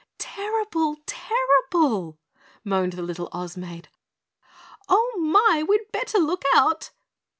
"Terrible! 0.17 0.97
Terrible!" 1.05 2.17
moaned 2.63 2.93
the 2.93 3.03
little 3.03 3.29
Oz 3.31 3.55
Maid. 3.55 3.87
"Oh, 4.89 5.15
my! 5.21 5.61
We'd 5.61 5.91
better 5.91 6.17
look 6.17 6.43
out!" 6.55 6.89